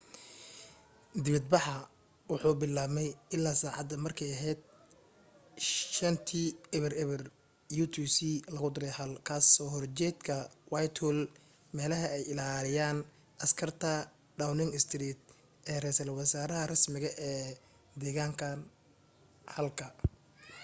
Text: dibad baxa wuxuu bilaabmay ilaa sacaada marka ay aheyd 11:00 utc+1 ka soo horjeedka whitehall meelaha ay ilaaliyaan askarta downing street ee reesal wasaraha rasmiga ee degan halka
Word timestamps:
dibad 1.25 1.45
baxa 1.53 1.75
wuxuu 2.29 2.55
bilaabmay 2.61 3.09
ilaa 3.35 3.61
sacaada 3.61 3.95
marka 4.05 4.21
ay 4.25 4.33
aheyd 4.37 4.59
11:00 6.75 7.77
utc+1 7.83 9.11
ka 9.27 9.35
soo 9.53 9.69
horjeedka 9.75 10.35
whitehall 10.71 11.19
meelaha 11.75 12.07
ay 12.15 12.23
ilaaliyaan 12.31 12.97
askarta 13.45 13.91
downing 14.39 14.71
street 14.83 15.19
ee 15.71 15.77
reesal 15.85 16.09
wasaraha 16.19 16.69
rasmiga 16.73 17.09
ee 17.29 17.45
degan 18.03 18.31
halka 19.55 19.85